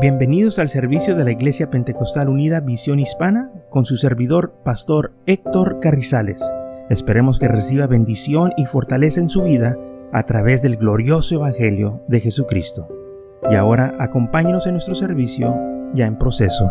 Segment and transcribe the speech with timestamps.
[0.00, 5.80] Bienvenidos al servicio de la Iglesia Pentecostal Unida Visión Hispana con su servidor, Pastor Héctor
[5.80, 6.40] Carrizales.
[6.88, 9.76] Esperemos que reciba bendición y fortaleza en su vida
[10.12, 12.86] a través del glorioso Evangelio de Jesucristo.
[13.50, 15.52] Y ahora acompáñenos en nuestro servicio
[15.94, 16.70] ya en proceso.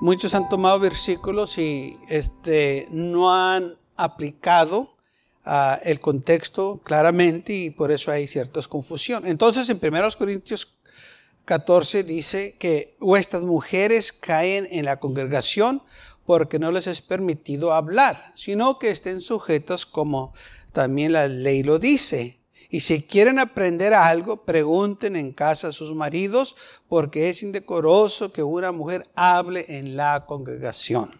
[0.00, 4.88] Muchos han tomado versículos y este, no han aplicado
[5.44, 9.26] el contexto claramente y por eso hay ciertas confusión.
[9.26, 10.78] Entonces en 1 Corintios
[11.44, 15.82] 14 dice que vuestras mujeres caen en la congregación
[16.24, 20.32] porque no les es permitido hablar, sino que estén sujetas como
[20.72, 22.38] también la ley lo dice.
[22.70, 26.54] Y si quieren aprender algo, pregunten en casa a sus maridos,
[26.88, 31.10] porque es indecoroso que una mujer hable en la congregación.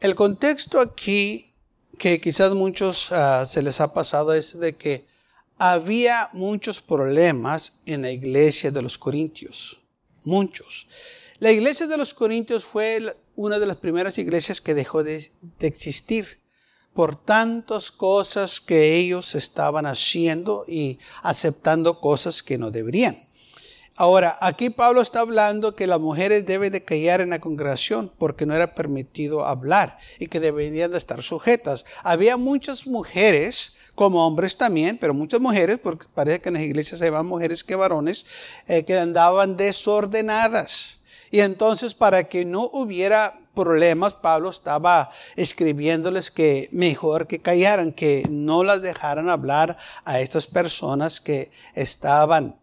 [0.00, 1.53] El contexto aquí
[1.98, 5.06] que quizás muchos ah, se les ha pasado es de que
[5.58, 9.80] había muchos problemas en la iglesia de los Corintios.
[10.24, 10.88] Muchos.
[11.38, 15.24] La iglesia de los Corintios fue una de las primeras iglesias que dejó de,
[15.58, 16.26] de existir
[16.94, 23.16] por tantas cosas que ellos estaban haciendo y aceptando cosas que no deberían.
[23.96, 28.44] Ahora, aquí Pablo está hablando que las mujeres deben de callar en la congregación porque
[28.44, 31.84] no era permitido hablar y que deberían de estar sujetas.
[32.02, 37.02] Había muchas mujeres, como hombres también, pero muchas mujeres, porque parece que en las iglesias
[37.02, 38.26] hay más mujeres que varones,
[38.66, 41.04] eh, que andaban desordenadas.
[41.30, 48.26] Y entonces para que no hubiera problemas, Pablo estaba escribiéndoles que mejor que callaran, que
[48.28, 52.56] no las dejaran hablar a estas personas que estaban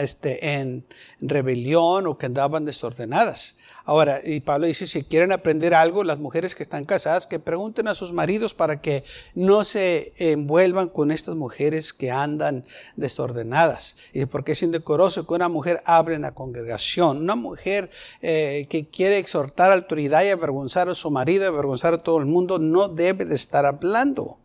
[0.00, 0.84] este, en
[1.20, 3.56] rebelión o que andaban desordenadas.
[3.88, 7.86] Ahora, y Pablo dice, si quieren aprender algo, las mujeres que están casadas, que pregunten
[7.86, 9.04] a sus maridos para que
[9.36, 12.64] no se envuelvan con estas mujeres que andan
[12.96, 13.98] desordenadas.
[14.12, 17.18] Y porque es indecoroso que una mujer hable en la congregación.
[17.18, 17.88] Una mujer
[18.22, 22.58] eh, que quiere exhortar autoridad y avergonzar a su marido, avergonzar a todo el mundo,
[22.58, 24.40] no debe de estar hablando.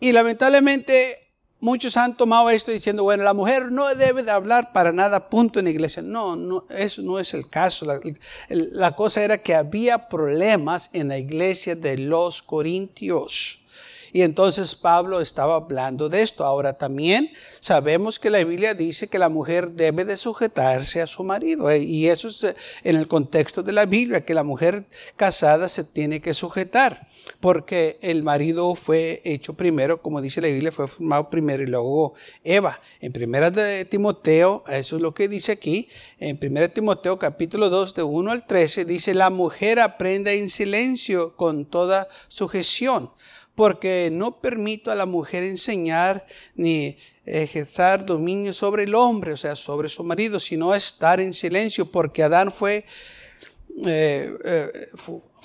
[0.00, 1.23] Y lamentablemente
[1.60, 5.58] muchos han tomado esto diciendo, bueno, la mujer no debe de hablar para nada, punto
[5.58, 6.02] en la iglesia.
[6.02, 7.86] No, no eso no es el caso.
[8.48, 13.60] La, cosa era que había problemas en la iglesia de los corintios.
[14.12, 16.44] Y entonces Pablo estaba hablando de esto.
[16.44, 17.28] Ahora también
[17.58, 21.68] sabemos que la Biblia dice que la mujer debe de sujetarse a su marido.
[21.68, 22.54] Eh, y eso es eh,
[22.84, 24.84] en el contexto de la Biblia, que la mujer
[25.16, 27.08] casada se tiene que sujetar
[27.40, 32.14] porque el marido fue hecho primero, como dice la Biblia, fue formado primero y luego
[32.42, 32.80] Eva.
[33.00, 37.68] En primera de Timoteo, eso es lo que dice aquí, en primera de Timoteo capítulo
[37.70, 43.10] 2 de 1 al 13, dice, la mujer aprenda en silencio con toda sujeción,
[43.54, 46.24] porque no permito a la mujer enseñar
[46.54, 51.86] ni ejercer dominio sobre el hombre, o sea, sobre su marido, sino estar en silencio,
[51.86, 52.84] porque Adán fue...
[53.86, 54.70] Eh, eh,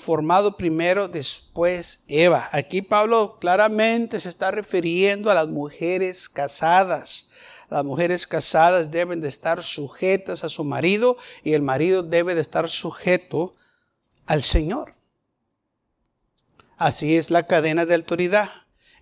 [0.00, 2.48] formado primero, después Eva.
[2.52, 7.30] Aquí Pablo claramente se está refiriendo a las mujeres casadas.
[7.68, 12.40] Las mujeres casadas deben de estar sujetas a su marido y el marido debe de
[12.40, 13.54] estar sujeto
[14.26, 14.92] al Señor.
[16.76, 18.48] Así es la cadena de autoridad.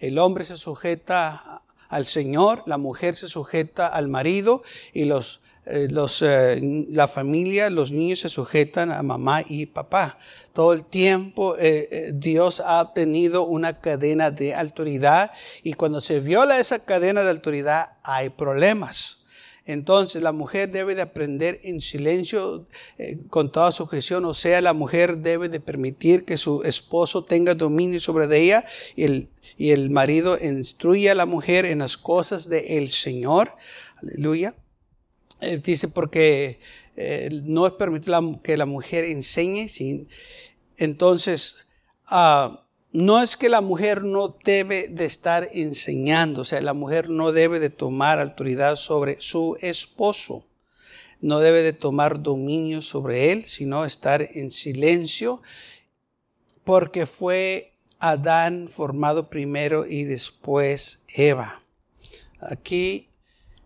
[0.00, 5.88] El hombre se sujeta al Señor, la mujer se sujeta al marido y los eh,
[6.22, 10.18] eh, la familia, los niños se sujetan a mamá y papá.
[10.52, 15.30] Todo el tiempo eh, Dios ha tenido una cadena de autoridad
[15.62, 19.26] y cuando se viola esa cadena de autoridad hay problemas.
[19.66, 22.66] Entonces la mujer debe de aprender en silencio
[23.28, 28.00] con toda sujeción, o sea, la mujer debe de permitir que su esposo tenga dominio
[28.00, 28.64] sobre ella
[28.96, 33.50] y el, y el marido instruya a la mujer en las cosas del Señor.
[34.02, 34.54] Aleluya.
[35.40, 36.58] Eh, dice porque
[36.96, 39.68] eh, no es permitido que la mujer enseñe.
[40.76, 41.68] Entonces,
[42.06, 47.10] ah, no es que la mujer no debe de estar enseñando, o sea, la mujer
[47.10, 50.46] no debe de tomar autoridad sobre su esposo,
[51.20, 55.42] no debe de tomar dominio sobre él, sino estar en silencio,
[56.64, 61.62] porque fue Adán formado primero y después Eva.
[62.40, 63.10] Aquí,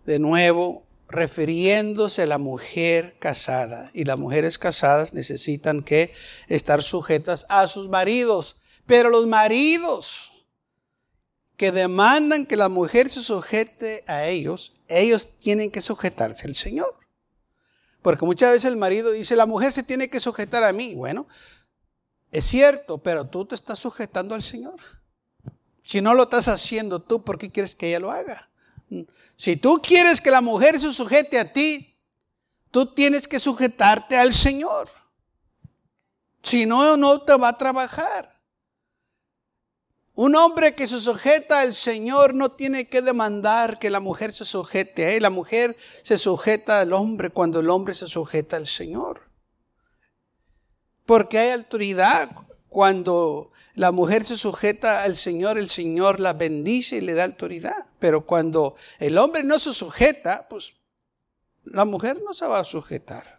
[0.04, 3.90] de nuevo, refiriéndose a la mujer casada.
[3.94, 6.12] Y las mujeres casadas necesitan que
[6.48, 8.56] estar sujetas a sus maridos.
[8.86, 10.46] Pero los maridos
[11.56, 16.92] que demandan que la mujer se sujete a ellos, ellos tienen que sujetarse al Señor.
[18.00, 20.94] Porque muchas veces el marido dice, la mujer se tiene que sujetar a mí.
[20.94, 21.28] Bueno,
[22.32, 24.80] es cierto, pero tú te estás sujetando al Señor.
[25.84, 28.48] Si no lo estás haciendo tú, ¿por qué quieres que ella lo haga?
[29.36, 31.94] Si tú quieres que la mujer se sujete a ti,
[32.70, 34.88] tú tienes que sujetarte al Señor.
[36.42, 38.32] Si no, no te va a trabajar.
[40.14, 44.44] Un hombre que se sujeta al Señor no tiene que demandar que la mujer se
[44.44, 45.22] sujete a él.
[45.22, 49.22] La mujer se sujeta al hombre cuando el hombre se sujeta al Señor.
[51.06, 52.28] Porque hay autoridad
[52.68, 57.86] cuando la mujer se sujeta al Señor, el Señor la bendice y le da autoridad.
[57.98, 60.74] Pero cuando el hombre no se sujeta, pues
[61.64, 63.34] la mujer no se va a sujetar.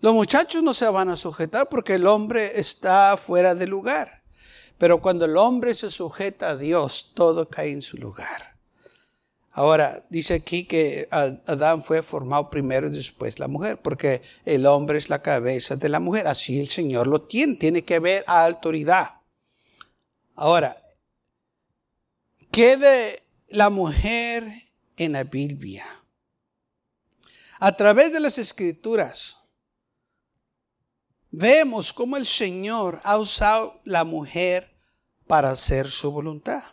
[0.00, 4.22] Los muchachos no se van a sujetar porque el hombre está fuera de lugar.
[4.78, 8.51] Pero cuando el hombre se sujeta a Dios, todo cae en su lugar.
[9.54, 14.96] Ahora, dice aquí que Adán fue formado primero y después la mujer, porque el hombre
[14.96, 16.26] es la cabeza de la mujer.
[16.26, 19.20] Así el Señor lo tiene, tiene que ver a autoridad.
[20.34, 20.82] Ahora,
[22.50, 25.84] ¿qué de la mujer en la Biblia?
[27.58, 29.36] A través de las escrituras,
[31.30, 34.74] vemos cómo el Señor ha usado la mujer
[35.26, 36.64] para hacer su voluntad.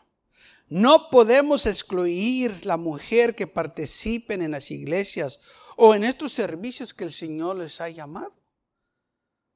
[0.70, 5.40] No podemos excluir la mujer que participen en las iglesias
[5.76, 8.34] o en estos servicios que el Señor les ha llamado.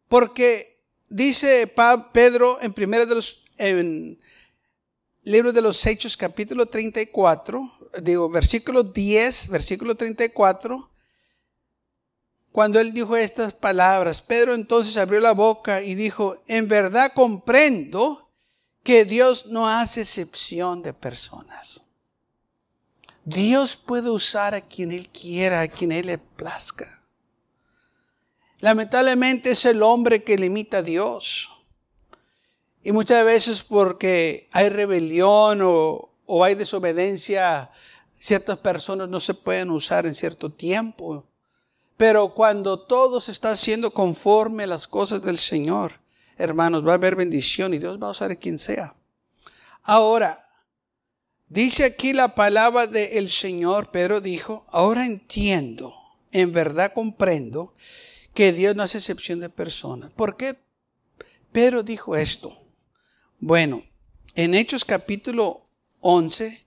[0.08, 1.72] Porque dice
[2.12, 4.20] Pedro en primero de los en
[5.24, 7.72] libro de los Hechos capítulo 34,
[8.02, 10.92] digo versículo 10, versículo 34,
[12.52, 18.23] cuando él dijo estas palabras, Pedro entonces abrió la boca y dijo, en verdad comprendo
[18.84, 21.86] que Dios no hace excepción de personas.
[23.24, 27.02] Dios puede usar a quien Él quiera, a quien Él le plazca.
[28.60, 31.50] Lamentablemente es el hombre que limita a Dios.
[32.84, 37.72] Y muchas veces porque hay rebelión o, o hay desobediencia,
[38.20, 41.26] ciertas personas no se pueden usar en cierto tiempo.
[41.96, 46.03] Pero cuando todo se está haciendo conforme a las cosas del Señor,
[46.38, 48.96] hermanos, va a haber bendición y Dios va a usar a quien sea.
[49.84, 50.50] Ahora,
[51.48, 55.94] dice aquí la palabra del Señor, Pedro dijo, ahora entiendo,
[56.32, 57.76] en verdad comprendo
[58.34, 60.12] que Dios no hace excepción de personas.
[60.12, 60.56] ¿Por qué
[61.52, 62.58] Pedro dijo esto?
[63.40, 63.84] Bueno,
[64.36, 65.64] en Hechos capítulo
[66.00, 66.66] 11,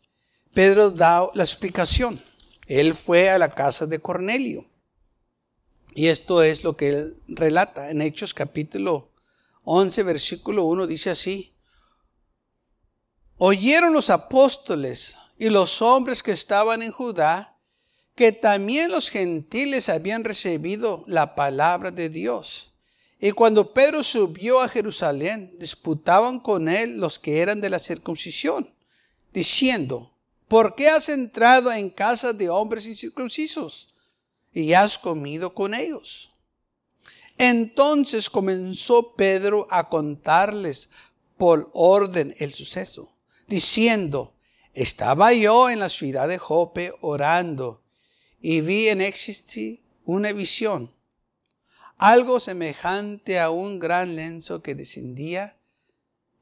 [0.52, 2.20] Pedro da la explicación.
[2.66, 4.66] Él fue a la casa de Cornelio.
[5.94, 9.10] Y esto es lo que él relata en Hechos capítulo
[9.68, 11.52] 11, versículo 1, dice así,
[13.36, 17.58] oyeron los apóstoles y los hombres que estaban en Judá
[18.14, 22.74] que también los gentiles habían recibido la palabra de Dios.
[23.18, 28.72] Y cuando Pedro subió a Jerusalén, disputaban con él los que eran de la circuncisión,
[29.34, 30.12] diciendo,
[30.46, 33.92] ¿por qué has entrado en casa de hombres incircuncisos
[34.54, 36.35] y has comido con ellos?
[37.38, 40.90] Entonces comenzó Pedro a contarles
[41.36, 43.14] por orden el suceso,
[43.46, 44.34] diciendo,
[44.72, 47.82] estaba yo en la ciudad de Jope orando
[48.40, 50.92] y vi en éxito una visión,
[51.98, 55.56] algo semejante a un gran lenzo que descendía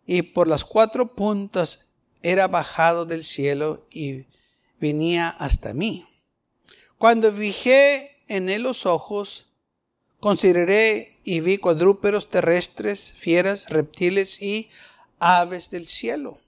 [0.05, 4.27] y por las cuatro puntas era bajado del cielo y
[4.81, 6.07] venía hasta mí.
[6.99, 9.54] Cuando fijé en él los ojos,
[10.25, 14.71] Consideré y vi cuadrúpedos terrestres, fieras, reptiles y
[15.19, 16.39] aves del cielo.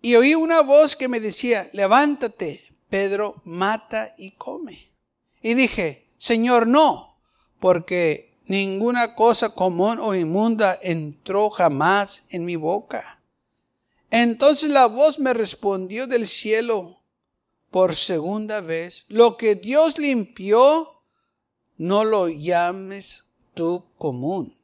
[0.00, 4.90] Y oí una voz que me decía, levántate, Pedro, mata y come.
[5.42, 7.18] Y dije, Señor, no,
[7.58, 13.20] porque ninguna cosa común o inmunda entró jamás en mi boca.
[14.10, 17.02] Entonces la voz me respondió del cielo
[17.70, 20.99] por segunda vez, lo que Dios limpió,
[21.80, 24.54] no lo llames tú común.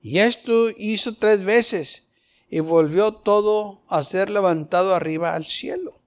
[0.00, 2.14] Y esto hizo tres veces
[2.50, 6.02] y volvió todo a ser levantado arriba al cielo.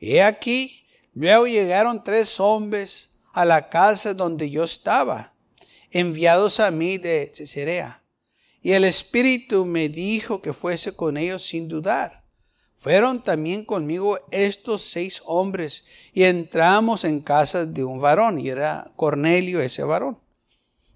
[0.00, 5.34] Y aquí, luego llegaron tres hombres a la casa donde yo estaba,
[5.90, 8.02] enviados a mí de Cesarea.
[8.62, 12.23] Y el Espíritu me dijo que fuese con ellos sin dudar.
[12.84, 18.92] Fueron también conmigo estos seis hombres y entramos en casa de un varón, y era
[18.94, 20.18] Cornelio ese varón,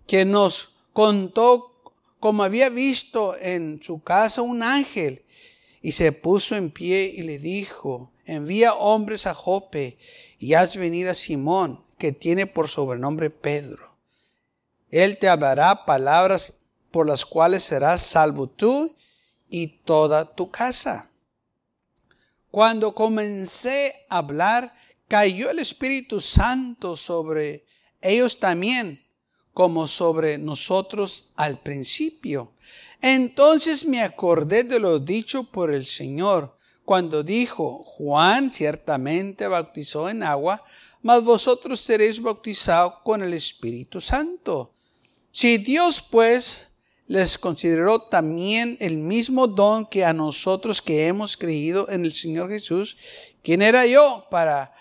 [0.07, 5.25] que nos contó como había visto en su casa un ángel
[5.81, 9.97] y se puso en pie y le dijo, envía hombres a Jope
[10.39, 13.97] y haz venir a Simón, que tiene por sobrenombre Pedro.
[14.91, 16.53] Él te hablará palabras
[16.91, 18.95] por las cuales serás salvo tú
[19.49, 21.09] y toda tu casa.
[22.51, 24.73] Cuando comencé a hablar,
[25.07, 27.65] cayó el Espíritu Santo sobre
[28.01, 29.01] ellos también,
[29.53, 32.53] como sobre nosotros al principio.
[33.01, 40.23] Entonces me acordé de lo dicho por el Señor, cuando dijo, Juan ciertamente bautizó en
[40.23, 40.65] agua,
[41.03, 44.73] mas vosotros seréis bautizados con el Espíritu Santo.
[45.31, 46.68] Si Dios pues
[47.09, 52.51] les consideró también el mismo don que a nosotros que hemos creído en el Señor
[52.51, 52.99] Jesús,
[53.43, 54.75] ¿quién era yo para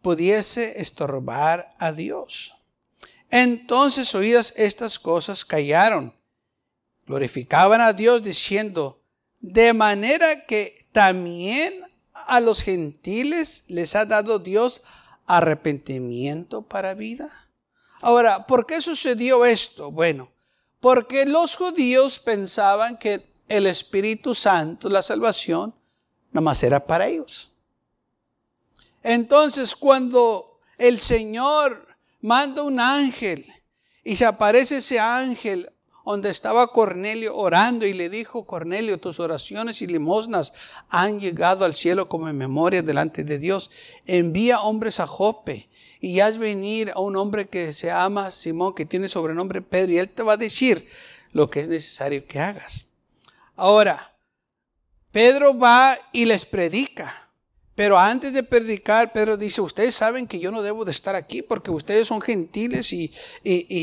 [0.00, 2.54] pudiese estorbar a Dios?
[3.28, 6.14] Entonces oídas estas cosas callaron,
[7.06, 9.02] glorificaban a Dios diciendo,
[9.40, 11.74] de manera que también
[12.12, 14.82] a los gentiles les ha dado Dios
[15.26, 17.28] arrepentimiento para vida.
[18.00, 19.90] Ahora, ¿por qué sucedió esto?
[19.90, 20.30] Bueno,
[20.80, 25.74] porque los judíos pensaban que el Espíritu Santo, la salvación,
[26.30, 27.54] nada más era para ellos.
[29.02, 31.86] Entonces, cuando el Señor
[32.20, 33.46] manda un ángel
[34.04, 35.68] y se aparece ese ángel
[36.04, 40.54] donde estaba Cornelio orando y le dijo, Cornelio, tus oraciones y limosnas
[40.88, 43.70] han llegado al cielo como en memoria delante de Dios.
[44.06, 45.68] Envía hombres a Jope
[46.00, 49.98] y haz venir a un hombre que se llama Simón, que tiene sobrenombre Pedro, y
[49.98, 50.88] él te va a decir
[51.32, 52.86] lo que es necesario que hagas.
[53.56, 54.14] Ahora,
[55.10, 57.28] Pedro va y les predica.
[57.74, 61.42] Pero antes de predicar, Pedro dice, ustedes saben que yo no debo de estar aquí
[61.42, 63.12] porque ustedes son gentiles y,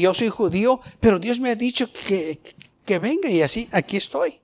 [0.02, 2.38] yo soy judío, pero Dios me ha dicho que,
[2.86, 4.42] que venga y así, aquí estoy.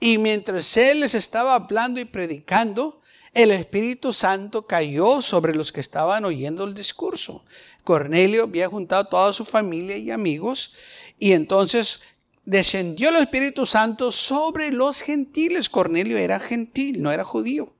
[0.00, 3.01] Y mientras él les estaba hablando y predicando,
[3.32, 7.44] el Espíritu Santo cayó sobre los que estaban oyendo el discurso.
[7.82, 10.74] Cornelio había juntado toda su familia y amigos
[11.18, 12.02] y entonces
[12.44, 15.68] descendió el Espíritu Santo sobre los gentiles.
[15.68, 17.74] Cornelio era gentil, no era judío.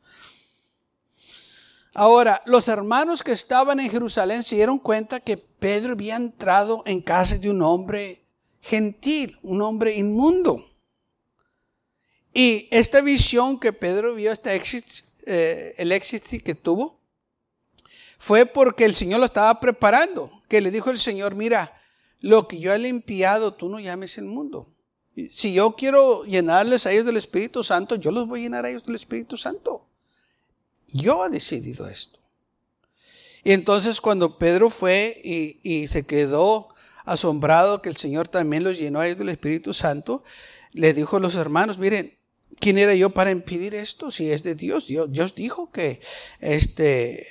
[1.95, 7.03] Ahora, los hermanos que estaban en Jerusalén se dieron cuenta que Pedro había entrado en
[7.03, 8.23] casa de un hombre
[8.63, 10.65] gentil, un hombre inmundo.
[12.33, 14.49] Y esta visión que Pedro vio, este
[15.27, 17.01] eh, el éxito que tuvo,
[18.19, 20.31] fue porque el Señor lo estaba preparando.
[20.49, 21.73] Que le dijo el Señor, mira,
[22.21, 24.67] lo que yo he limpiado, tú no llames el mundo.
[25.31, 28.71] Si yo quiero llenarles a ellos del Espíritu Santo, yo los voy a llenar a
[28.71, 29.87] ellos del Espíritu Santo.
[30.89, 32.19] Yo he decidido esto.
[33.45, 36.69] Y entonces cuando Pedro fue y, se quedó
[37.05, 40.23] asombrado que el Señor también los llenó a ellos del Espíritu Santo,
[40.73, 42.17] le dijo a los hermanos, miren,
[42.59, 44.11] ¿quién era yo para impedir esto?
[44.11, 46.01] Si es de Dios, Dios, dijo que
[46.41, 47.27] este,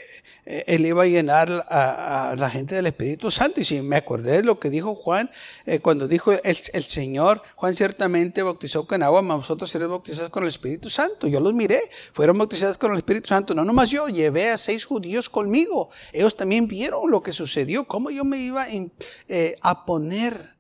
[0.46, 3.62] eh, él iba a llenar a, la gente del Espíritu Santo.
[3.62, 5.30] Y si me acordé de lo que dijo Juan,
[5.66, 10.44] eh, cuando dijo el, Señor, Juan ciertamente bautizó con agua, mas vosotros seréis bautizados con
[10.44, 11.28] el Espíritu Santo.
[11.28, 11.82] Yo los miré,
[12.14, 13.54] fueron bautizados con el Espíritu Santo.
[13.54, 15.90] No nomás yo, llevé a seis judíos conmigo.
[16.12, 20.56] Ellos también vieron lo que sucedió, cómo yo me iba eh, a poner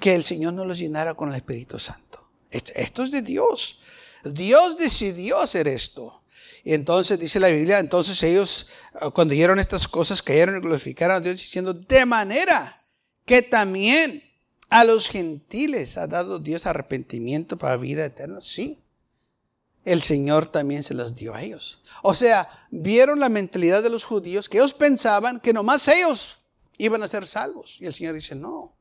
[0.00, 2.18] que el Señor no los llenara con el Espíritu Santo.
[2.50, 3.79] esto es de Dios.
[4.24, 6.22] Dios decidió hacer esto.
[6.62, 11.16] Y entonces dice la Biblia, entonces ellos ah, cuando oyeron estas cosas cayeron y glorificaron
[11.16, 12.76] a Dios diciendo, de manera
[13.24, 14.22] que también
[14.68, 18.40] a los gentiles ha dado Dios arrepentimiento para vida eterna.
[18.40, 18.82] Sí,
[19.84, 21.82] el Señor también se los dio a ellos.
[22.02, 26.38] O sea, vieron la mentalidad de los judíos que ellos pensaban que nomás ellos
[26.76, 27.76] iban a ser salvos.
[27.80, 28.74] Y el Señor dice, no,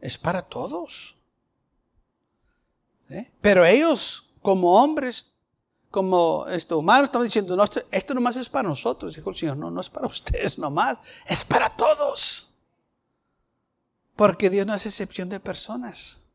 [0.00, 1.16] es para todos.
[3.10, 3.30] ¿Eh?
[3.40, 5.32] Pero ellos, como hombres,
[5.90, 9.16] como este, humano, estamos diciendo, no, esto, esto nomás es para nosotros.
[9.16, 12.58] Dijo el Señor, no, no es para ustedes nomás, es para todos.
[14.16, 16.28] Porque Dios no hace excepción de personas.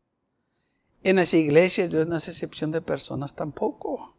[1.04, 4.15] En las iglesias Dios no hace excepción de personas tampoco.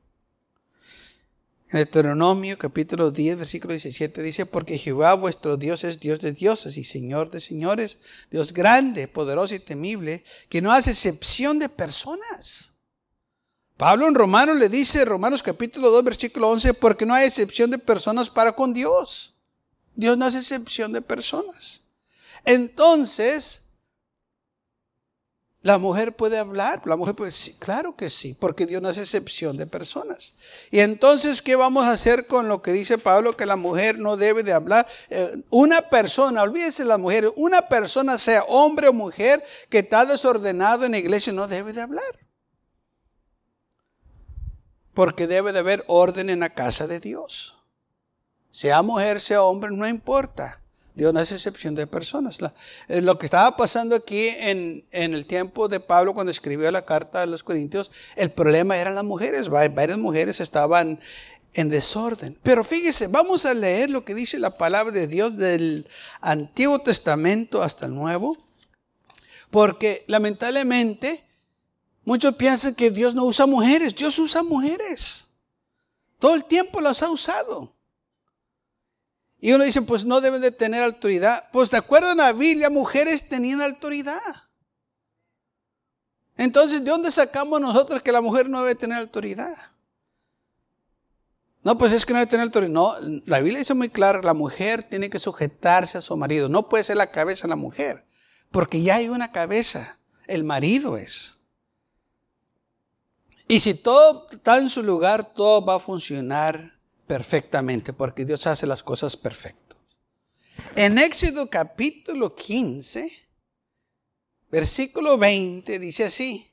[1.69, 6.77] En Deuteronomio capítulo 10, versículo 17 dice, porque Jehová vuestro Dios es Dios de dioses
[6.77, 7.99] y Señor de señores,
[8.31, 12.75] Dios grande, poderoso y temible, que no hace excepción de personas.
[13.77, 17.79] Pablo en Romanos le dice, Romanos capítulo 2, versículo 11, porque no hay excepción de
[17.79, 19.35] personas para con Dios.
[19.97, 21.91] Dios no hace excepción de personas.
[22.45, 23.66] Entonces,
[25.67, 26.81] ¿la mujer puede hablar?
[26.85, 30.35] La mujer puede decir, claro que sí, porque Dios no hace excepción de personas.
[30.71, 34.17] Y entonces, ¿qué vamos a hacer con lo que dice Pablo, que la mujer no
[34.17, 34.87] debe de hablar?
[35.11, 40.85] Eh, una persona, olvídese la mujer, una persona, sea hombre o mujer, que está desordenado
[40.85, 42.05] en la iglesia, no debe de hablar
[44.95, 47.63] porque debe de haber orden en la casa de Dios.
[48.51, 50.63] Sea mujer, sea hombre, no importa.
[50.97, 52.39] Dios no hace excepción de personas.
[52.89, 56.87] Eh, lo que estaba pasando aquí en, en, el tiempo de Pablo cuando escribió la
[56.87, 59.51] carta a los Corintios, el problema eran las mujeres.
[59.51, 60.99] Varias mujeres estaban
[61.53, 62.39] en desorden.
[62.43, 65.87] Pero fíjese, vamos a leer lo que dice la palabra de Dios del
[66.23, 68.35] Antiguo Testamento hasta el Nuevo.
[69.51, 71.23] Porque lamentablemente
[72.07, 73.95] muchos piensan que Dios no usa mujeres.
[73.95, 75.27] Dios usa mujeres.
[76.19, 77.76] Todo el tiempo las ha usado.
[79.47, 81.45] Y uno dice, pues no deben de tener autoridad.
[81.53, 84.21] Pues de acuerdo a la Biblia, mujeres tenían autoridad.
[86.37, 89.57] Entonces, ¿de dónde sacamos nosotros que la mujer no debe tener autoridad?
[91.63, 92.73] No, pues es que no debe tener autoridad.
[92.73, 96.49] No, la Biblia dice muy claro, la mujer tiene que sujetarse a su marido.
[96.49, 98.05] No puede ser la cabeza la mujer,
[98.51, 99.97] porque ya hay una cabeza.
[100.27, 101.45] El marido es.
[103.47, 106.76] Y si todo está en su lugar, todo va a funcionar
[107.07, 109.79] perfectamente, porque Dios hace las cosas perfectas.
[110.75, 113.11] En Éxodo capítulo 15,
[114.51, 116.51] versículo 20, dice así,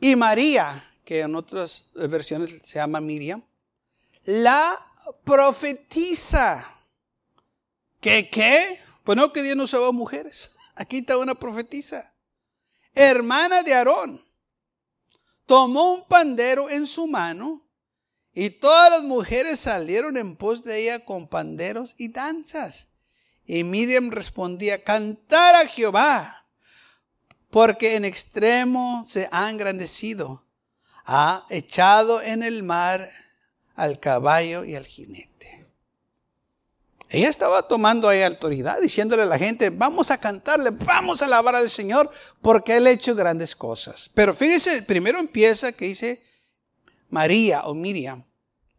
[0.00, 3.42] y María, que en otras versiones se llama Miriam,
[4.24, 4.78] la
[5.24, 6.66] profetiza.
[8.00, 8.80] ¿Qué qué?
[9.04, 10.56] Pues no que Dios no usaba mujeres.
[10.74, 12.14] Aquí está una profetisa.
[12.94, 14.24] Hermana de Aarón.
[15.46, 17.69] Tomó un pandero en su mano
[18.32, 22.92] y todas las mujeres salieron en pos de ella con panderos y danzas.
[23.44, 26.46] Y Miriam respondía, cantar a Jehová,
[27.50, 30.44] porque en extremo se ha engrandecido.
[31.04, 33.10] Ha echado en el mar
[33.74, 35.66] al caballo y al jinete.
[37.08, 41.56] Ella estaba tomando ahí autoridad, diciéndole a la gente, vamos a cantarle, vamos a alabar
[41.56, 42.08] al Señor,
[42.40, 44.08] porque Él ha hecho grandes cosas.
[44.14, 46.22] Pero fíjese, primero empieza que dice,
[47.10, 48.24] María o Miriam,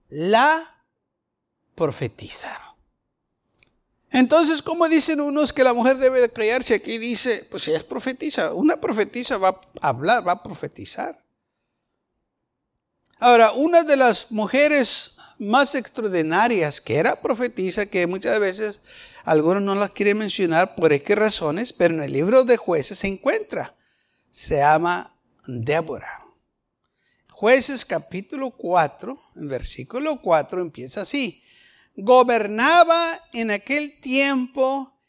[0.10, 0.64] la
[1.76, 2.58] profetiza.
[4.10, 6.54] Entonces, ¿cómo dicen unos que la mujer debe de?
[6.76, 11.24] Aquí dice, pues si es profetiza, una profetiza va a hablar, va a profetizar.
[13.20, 18.82] Ahora, una de las mujeres más extraordinarias que era profetiza, que muchas veces
[19.24, 23.08] algunos no las quieren mencionar por qué razones, pero en el libro de jueces se
[23.08, 23.76] encuentra.
[24.30, 26.21] Se llama Débora.
[27.42, 31.44] Jueces capítulo 4, en versículo 4 empieza así.
[31.96, 35.02] Gobernaba en aquel tiempo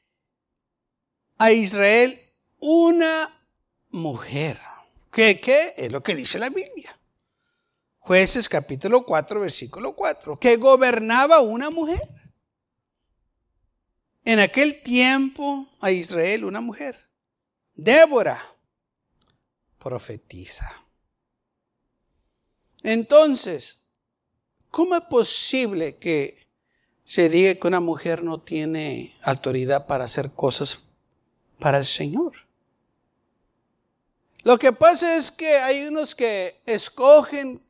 [1.37, 2.18] a Israel
[2.59, 3.29] una
[3.90, 4.59] mujer.
[5.12, 5.75] ¿Qué, qué?
[5.77, 6.99] Es lo que dice la Biblia.
[7.99, 10.38] Jueces capítulo 4, versículo 4.
[10.38, 12.01] Que gobernaba una mujer.
[14.25, 16.99] En aquel tiempo a Israel una mujer.
[17.75, 18.42] Débora
[19.79, 20.82] profetiza.
[22.83, 23.85] Entonces,
[24.71, 26.47] ¿cómo es posible que
[27.05, 30.90] se diga que una mujer no tiene autoridad para hacer cosas
[31.59, 32.33] para el Señor?
[34.42, 37.61] Lo que pasa es que hay unos que escogen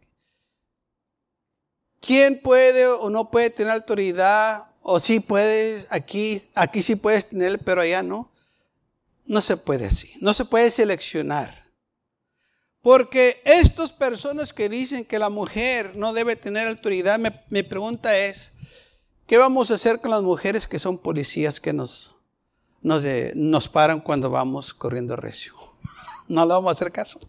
[2.01, 7.59] quién puede o no puede tener autoridad, o si puedes, aquí, aquí sí puedes tener,
[7.61, 8.31] pero allá no.
[9.25, 11.62] No se puede así, no se puede seleccionar.
[12.83, 18.55] Porque estas personas que dicen que la mujer no debe tener autoridad, mi pregunta es,
[19.27, 22.17] ¿qué vamos a hacer con las mujeres que son policías que nos,
[22.81, 25.55] nos, nos paran cuando vamos corriendo recio?
[26.29, 27.21] No le vamos a hacer caso.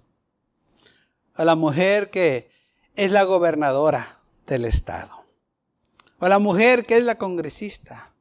[1.35, 2.49] A la mujer que
[2.95, 5.11] es la gobernadora del estado.
[6.19, 8.13] O la mujer que es la congresista.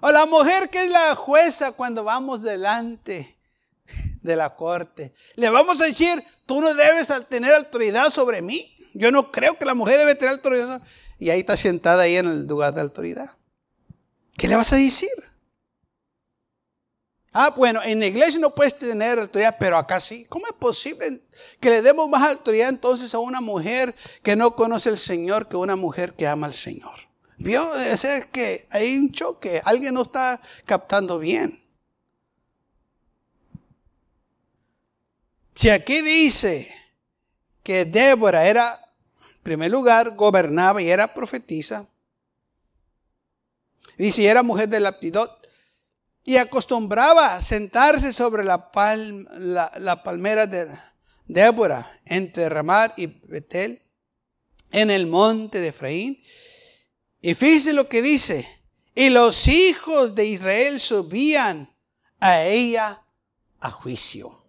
[0.00, 3.36] O la mujer que es la jueza cuando vamos delante
[4.22, 5.14] de la corte.
[5.36, 8.70] Le vamos a decir, tú no debes tener autoridad sobre mí.
[8.94, 10.82] Yo no creo que la mujer debe tener autoridad.
[11.18, 13.30] Y ahí está sentada ahí en el lugar de autoridad.
[14.36, 15.08] ¿Qué le vas a decir?
[17.32, 20.24] Ah, bueno, en la iglesia no puedes tener autoridad, pero acá sí.
[20.28, 21.20] ¿Cómo es posible
[21.60, 25.56] que le demos más autoridad entonces a una mujer que no conoce al Señor que
[25.56, 26.94] una mujer que ama al Señor?
[27.38, 27.74] ¿Vio?
[27.74, 29.60] Es que hay un choque.
[29.64, 31.63] Alguien no está captando bien.
[35.56, 36.72] Si aquí dice
[37.62, 38.78] que Débora era,
[39.36, 41.88] en primer lugar, gobernaba y era profetisa,
[43.96, 45.30] dice, era mujer de aptidot,
[46.24, 48.70] y acostumbraba a sentarse sobre la,
[49.78, 50.68] la, palmera de
[51.26, 53.80] Débora entre Ramar y Betel,
[54.72, 56.22] en el monte de Efraín.
[57.20, 58.48] Y fíjese lo que dice,
[58.94, 61.72] y los hijos de Israel subían
[62.18, 63.00] a ella
[63.60, 64.43] a juicio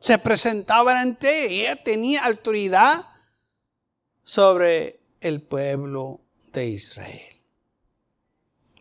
[0.00, 3.04] se presentaban ante ella ella tenía autoridad
[4.24, 6.20] sobre el pueblo
[6.52, 7.36] de Israel.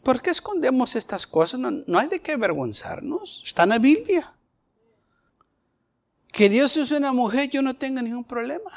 [0.01, 1.59] ¿Por qué escondemos estas cosas?
[1.59, 3.43] No, hay de qué avergonzarnos.
[3.45, 4.33] Está en la Biblia.
[6.31, 8.71] Que Dios use una mujer, yo no tengo ningún problema.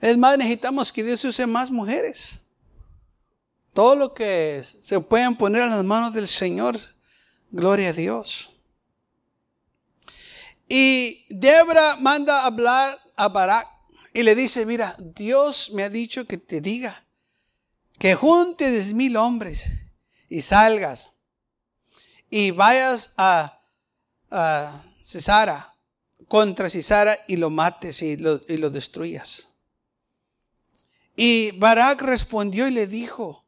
[0.00, 2.48] Es más, necesitamos que Dios use más mujeres.
[3.74, 6.78] Todo lo que se pueden poner en las manos del Señor,
[7.50, 8.51] gloria a Dios.
[10.74, 13.66] Y Debra manda hablar a Barak
[14.14, 17.04] y le dice, mira, Dios me ha dicho que te diga
[17.98, 19.66] que juntes mil hombres
[20.30, 21.10] y salgas
[22.30, 23.60] y vayas a,
[24.30, 25.74] a Cesara,
[26.26, 29.48] contra Cesara y lo mates y lo, y lo destruyas.
[31.14, 33.44] Y Barak respondió y le dijo,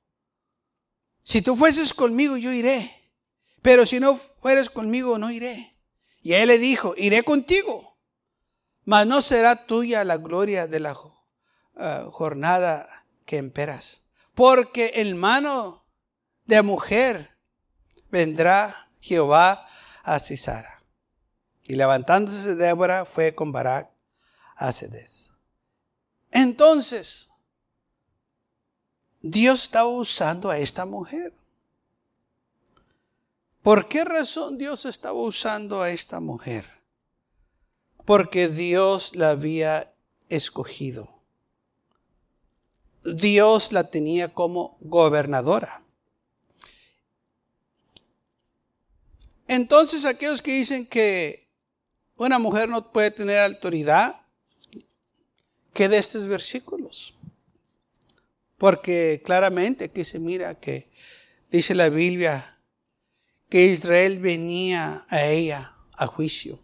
[1.23, 2.93] si tú fueses conmigo, yo iré,
[3.63, 5.74] pero si no fueres conmigo, no iré.
[6.25, 7.99] Y él le dijo, iré contigo,
[8.85, 10.97] mas no será tuya la gloria de la
[11.77, 12.89] eh, jornada
[13.27, 15.85] que emperas, porque en mano
[16.47, 17.29] de mujer
[18.11, 19.69] vendrá Jehová
[20.03, 20.83] a Cisara.
[21.65, 23.91] Y levantándose Débora fue con Barak
[24.57, 25.31] a Cedes.
[26.31, 27.33] Entonces,
[29.21, 31.35] Dios estaba usando a esta mujer.
[33.65, 36.67] ¿Por qué razón Dios estaba usando a esta mujer?
[38.05, 39.91] Porque Dios la había
[40.29, 41.23] escogido.
[43.03, 45.83] Dios la tenía como gobernadora.
[49.49, 51.49] Entonces aquellos que dicen que
[52.17, 54.27] una mujer no puede tener autoridad,
[55.73, 57.15] ¿qué de estos versículos?
[58.59, 60.91] Porque claramente aquí se mira que
[61.51, 62.54] dice la Biblia
[63.55, 66.59] que Israel venía a ella a juicio.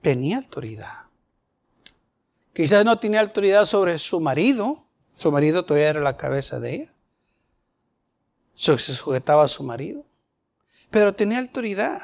[0.00, 1.04] Tenía autoridad.
[2.54, 4.82] Quizás no tenía autoridad sobre su marido.
[5.14, 6.92] Su marido todavía era la cabeza de ella.
[8.54, 10.02] Se sujetaba a su marido.
[10.90, 12.00] Pero tenía autoridad.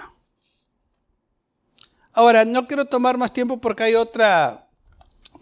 [2.12, 4.61] Ahora, no quiero tomar más tiempo porque hay otra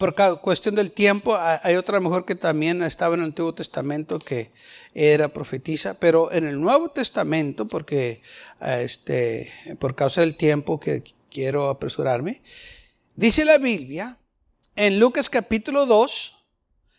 [0.01, 4.51] por cuestión del tiempo, hay otra mujer que también estaba en el Antiguo Testamento que
[4.95, 8.23] era profetisa, pero en el Nuevo Testamento, porque
[8.63, 12.41] este, por causa del tiempo que quiero apresurarme,
[13.15, 14.17] dice la Biblia
[14.75, 16.47] en Lucas capítulo 2,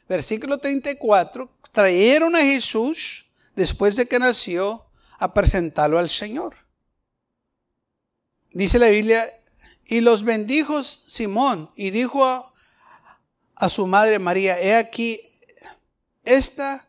[0.08, 4.86] versículo 34, trajeron a Jesús después de que nació
[5.18, 6.56] a presentarlo al Señor.
[8.52, 9.28] Dice la Biblia,
[9.88, 12.51] y los bendijo Simón y dijo a
[13.56, 15.20] a su madre María, he aquí,
[16.24, 16.86] esta,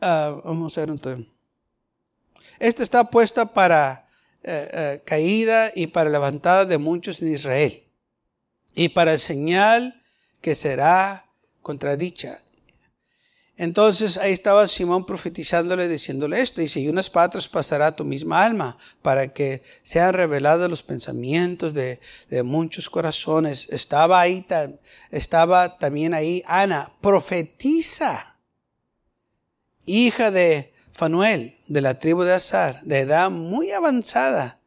[0.00, 0.90] ah, vamos a ver
[2.58, 4.08] esta está puesta para
[4.44, 7.82] eh, eh, caída y para levantada de muchos en Israel,
[8.74, 9.94] y para señal
[10.40, 11.24] que será
[11.60, 12.40] contradicha.
[13.62, 16.60] Entonces ahí estaba Simón profetizándole, diciéndole esto.
[16.60, 22.00] Dice, y unas patras pasará tu misma alma para que sean revelados los pensamientos de,
[22.42, 23.68] muchos corazones.
[23.68, 24.44] Estaba ahí,
[25.12, 28.34] estaba también ahí Ana, profetiza,
[29.86, 34.58] hija de Fanuel, de la tribu de Azar, de edad muy avanzada,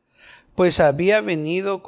[0.55, 1.83] pues había venido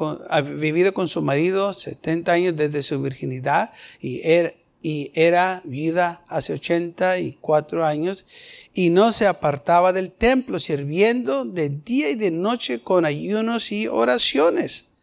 [0.57, 6.53] vivido con su marido 70 años desde su virginidad y era y era vida hace
[6.53, 8.25] 84 años
[8.73, 13.87] y no se apartaba del templo, sirviendo de día y de noche con ayunos y
[13.87, 14.93] oraciones.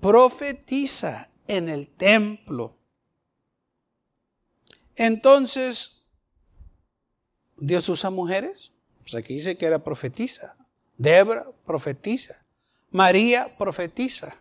[0.00, 2.76] Profetiza en el templo.
[4.94, 5.96] Entonces,
[7.56, 8.72] ¿Dios usa mujeres?
[9.00, 10.56] Pues aquí dice que era profetiza.
[10.98, 12.44] Debra, profetiza.
[12.90, 14.36] María, profetiza.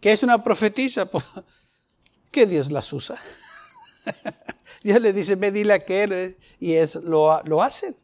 [0.00, 1.08] ¿Qué es una profetisa?
[2.30, 3.18] Que Dios las usa.
[4.82, 7.94] Dios le dice, me dile aquel y es, lo, lo hacen.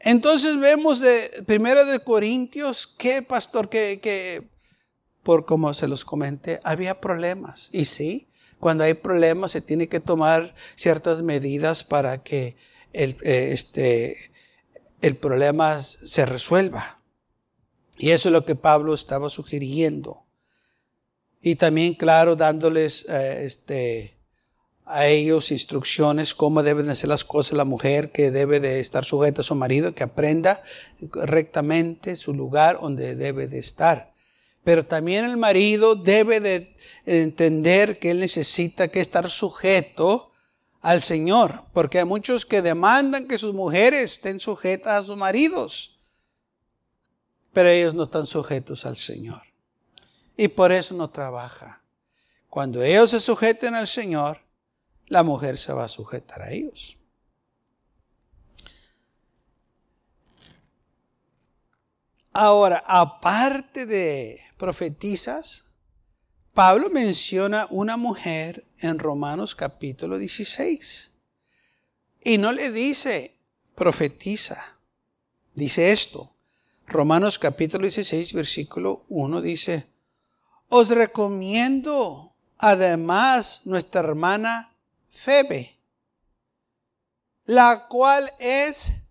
[0.00, 4.48] Entonces vemos de Primera de Corintios que, pastor, que, que,
[5.22, 7.70] por como se los comenté, había problemas.
[7.72, 8.28] Y sí,
[8.60, 12.56] cuando hay problemas se tiene que tomar ciertas medidas para que
[12.92, 14.16] el, eh, este,
[15.02, 17.00] el problema se resuelva.
[17.98, 20.25] Y eso es lo que Pablo estaba sugiriendo.
[21.46, 24.16] Y también, claro, dándoles eh, este,
[24.84, 29.42] a ellos instrucciones cómo deben hacer las cosas la mujer que debe de estar sujeta
[29.42, 30.60] a su marido, que aprenda
[31.08, 34.12] correctamente su lugar donde debe de estar.
[34.64, 40.32] Pero también el marido debe de entender que él necesita que estar sujeto
[40.80, 46.00] al Señor, porque hay muchos que demandan que sus mujeres estén sujetas a sus maridos,
[47.52, 49.46] pero ellos no están sujetos al Señor
[50.36, 51.82] y por eso no trabaja.
[52.48, 54.40] Cuando ellos se sujeten al Señor,
[55.06, 56.96] la mujer se va a sujetar a ellos.
[62.32, 65.72] Ahora, aparte de profetizas,
[66.52, 71.18] Pablo menciona una mujer en Romanos capítulo 16.
[72.24, 73.34] Y no le dice
[73.74, 74.62] profetiza.
[75.54, 76.30] Dice esto.
[76.86, 79.86] Romanos capítulo 16, versículo 1 dice,
[80.68, 84.72] os recomiendo además nuestra hermana
[85.10, 85.78] Febe,
[87.44, 89.06] la cual es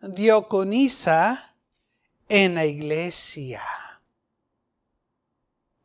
[0.00, 1.54] diaconisa
[2.28, 3.62] en la iglesia.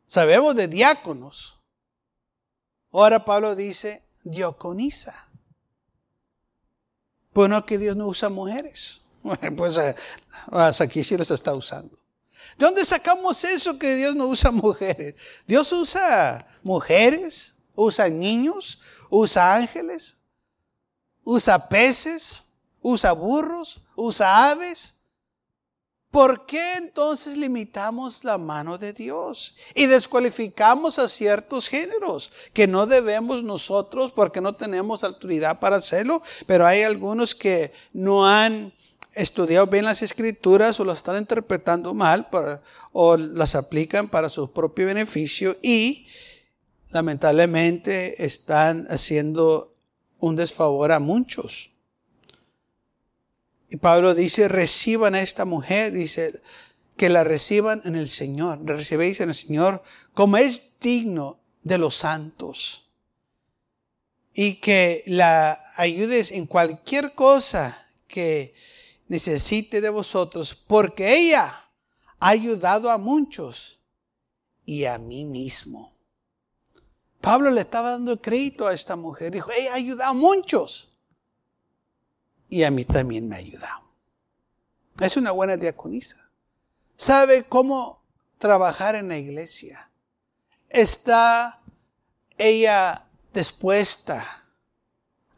[0.06, 1.58] Sabemos de diáconos.
[2.92, 5.26] Ahora Pablo dice diaconisa.
[7.34, 9.00] Bueno, que Dios no usa mujeres.
[9.56, 9.94] Pues eh,
[10.52, 11.98] aquí sí las está usando.
[12.58, 15.14] ¿De dónde sacamos eso que Dios no usa mujeres?
[15.46, 20.22] Dios usa mujeres, usa niños, usa ángeles,
[21.24, 25.00] usa peces, usa burros, usa aves.
[26.10, 32.86] ¿Por qué entonces limitamos la mano de Dios y descualificamos a ciertos géneros que no
[32.86, 36.22] debemos nosotros porque no tenemos autoridad para hacerlo?
[36.46, 38.72] Pero hay algunos que no han
[39.16, 42.28] estudiado bien las escrituras o las están interpretando mal
[42.92, 46.06] o las aplican para su propio beneficio y
[46.90, 49.74] lamentablemente están haciendo
[50.18, 51.70] un desfavor a muchos.
[53.68, 56.40] Y Pablo dice, reciban a esta mujer, dice,
[56.96, 61.96] que la reciban en el Señor, recibéis en el Señor como es digno de los
[61.96, 62.92] santos.
[64.32, 68.54] Y que la ayudes en cualquier cosa que
[69.08, 71.54] necesite de vosotros, porque ella
[72.18, 73.80] ha ayudado a muchos
[74.64, 75.94] y a mí mismo.
[77.20, 79.32] Pablo le estaba dando crédito a esta mujer.
[79.32, 80.90] Dijo, ella ha ayudado a muchos
[82.48, 83.82] y a mí también me ha ayudado.
[85.00, 86.30] Es una buena diaconisa.
[86.96, 88.02] Sabe cómo
[88.38, 89.90] trabajar en la iglesia.
[90.68, 91.60] Está
[92.36, 94.44] ella dispuesta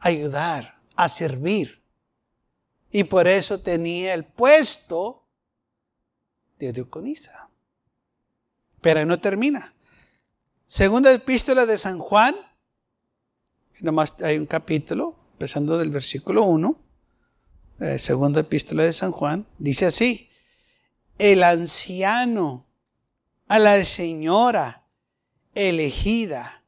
[0.01, 1.83] a ayudar, a servir.
[2.91, 5.25] Y por eso tenía el puesto
[6.59, 7.51] de diaconisa.
[8.81, 9.75] Pero no termina.
[10.67, 12.35] Segunda epístola de San Juan,
[13.81, 16.77] nomás hay un capítulo, empezando del versículo 1,
[17.81, 20.31] eh, segunda epístola de San Juan, dice así,
[21.19, 22.67] el anciano
[23.49, 24.87] a la señora
[25.55, 26.65] elegida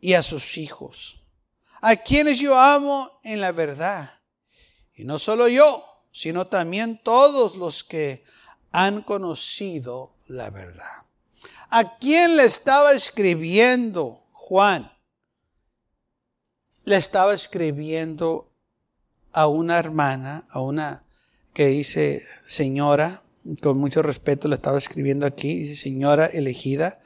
[0.00, 1.24] y a sus hijos,
[1.80, 4.10] a quienes yo amo en la verdad
[4.96, 8.24] y no solo yo, sino también todos los que
[8.72, 11.02] han conocido la verdad.
[11.70, 14.92] ¿A quién le estaba escribiendo Juan?
[16.84, 18.50] Le estaba escribiendo
[19.32, 21.04] a una hermana, a una
[21.52, 23.22] que dice señora,
[23.62, 27.02] con mucho respeto le estaba escribiendo aquí, dice señora elegida,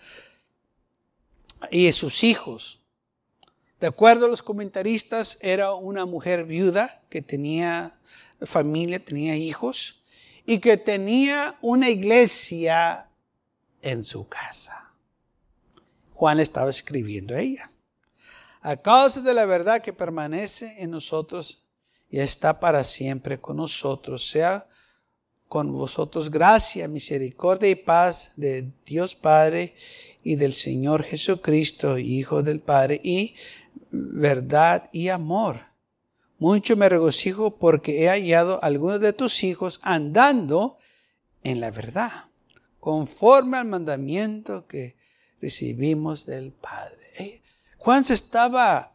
[1.70, 2.77] y sus hijos.
[3.80, 7.98] De acuerdo a los comentaristas, era una mujer viuda que tenía
[8.42, 10.02] familia, tenía hijos
[10.46, 13.08] y que tenía una iglesia
[13.82, 14.92] en su casa.
[16.12, 17.70] Juan estaba escribiendo a ella.
[18.60, 21.62] A causa de la verdad que permanece en nosotros
[22.10, 24.66] y está para siempre con nosotros, sea
[25.46, 29.74] con vosotros gracia, misericordia y paz de Dios Padre
[30.22, 33.34] y del Señor Jesucristo, Hijo del Padre, y
[33.90, 35.60] verdad y amor.
[36.38, 40.78] Mucho me regocijo porque he hallado a algunos de tus hijos andando
[41.42, 42.26] en la verdad,
[42.80, 44.96] conforme al mandamiento que
[45.40, 47.42] recibimos del Padre.
[47.78, 48.92] Juan se estaba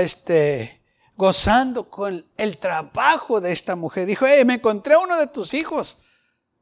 [0.00, 0.80] este,
[1.16, 4.06] gozando con el trabajo de esta mujer.
[4.06, 6.04] Dijo, me encontré uno de tus hijos.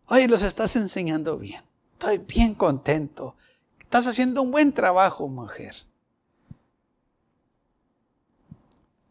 [0.06, 1.62] Oye, los estás enseñando bien.
[1.92, 3.36] Estoy bien contento.
[3.80, 5.85] Estás haciendo un buen trabajo, mujer.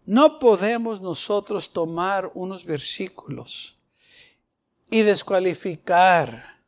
[0.05, 3.77] No podemos nosotros tomar unos versículos
[4.89, 6.61] y descualificar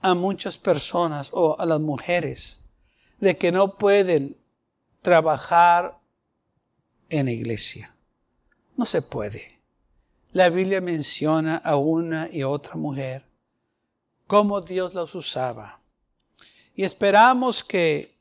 [0.00, 2.64] a muchas personas o a las mujeres
[3.18, 4.36] de que no pueden
[5.02, 5.98] trabajar
[7.10, 7.94] en la iglesia.
[8.76, 9.60] No se puede.
[10.32, 13.26] La Biblia menciona a una y otra mujer
[14.26, 15.80] cómo Dios las usaba.
[16.74, 18.19] Y esperamos que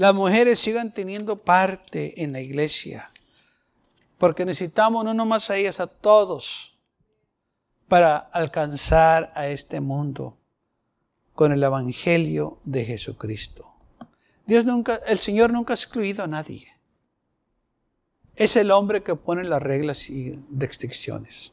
[0.00, 3.10] las mujeres sigan teniendo parte en la iglesia.
[4.16, 6.78] Porque necesitamos no nomás a ellas, a todos,
[7.86, 10.38] para alcanzar a este mundo
[11.34, 13.74] con el Evangelio de Jesucristo.
[14.46, 16.66] Dios nunca, el Señor nunca ha excluido a nadie.
[18.36, 21.52] Es el hombre que pone las reglas y restricciones.